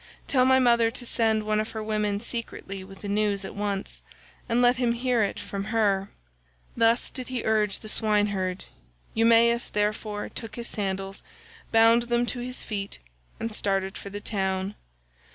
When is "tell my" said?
0.27-0.57